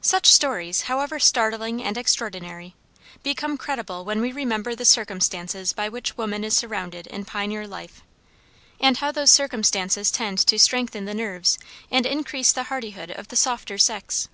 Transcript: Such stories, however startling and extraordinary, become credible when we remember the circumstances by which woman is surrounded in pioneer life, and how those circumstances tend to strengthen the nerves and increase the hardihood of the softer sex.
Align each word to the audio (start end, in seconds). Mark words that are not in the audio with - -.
Such 0.00 0.24
stories, 0.32 0.80
however 0.88 1.18
startling 1.20 1.82
and 1.84 1.98
extraordinary, 1.98 2.74
become 3.22 3.58
credible 3.58 4.02
when 4.02 4.22
we 4.22 4.32
remember 4.32 4.74
the 4.74 4.86
circumstances 4.86 5.74
by 5.74 5.90
which 5.90 6.16
woman 6.16 6.42
is 6.42 6.56
surrounded 6.56 7.06
in 7.08 7.26
pioneer 7.26 7.66
life, 7.66 8.00
and 8.80 8.96
how 8.96 9.12
those 9.12 9.30
circumstances 9.30 10.10
tend 10.10 10.38
to 10.38 10.58
strengthen 10.58 11.04
the 11.04 11.12
nerves 11.12 11.58
and 11.90 12.06
increase 12.06 12.50
the 12.50 12.62
hardihood 12.72 13.10
of 13.10 13.28
the 13.28 13.36
softer 13.36 13.76
sex. 13.76 14.30